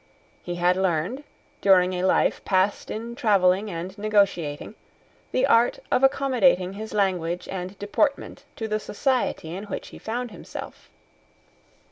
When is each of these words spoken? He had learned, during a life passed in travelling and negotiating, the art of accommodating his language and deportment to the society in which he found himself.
He 0.41 0.55
had 0.55 0.77
learned, 0.77 1.23
during 1.61 1.93
a 1.93 2.01
life 2.01 2.43
passed 2.43 2.89
in 2.89 3.13
travelling 3.13 3.69
and 3.69 3.95
negotiating, 3.99 4.73
the 5.31 5.45
art 5.45 5.77
of 5.91 6.01
accommodating 6.03 6.73
his 6.73 6.91
language 6.91 7.47
and 7.47 7.77
deportment 7.77 8.43
to 8.55 8.67
the 8.67 8.79
society 8.79 9.53
in 9.55 9.65
which 9.65 9.89
he 9.89 9.99
found 9.99 10.31
himself. 10.31 10.89